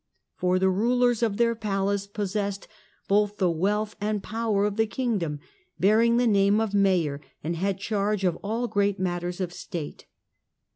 [0.35, 2.67] For the rulers of their palace possessed
[3.07, 5.39] both the wealth and power of the kingdom,
[5.79, 10.07] bearing the name of mayor, and had charge of all great matters of State.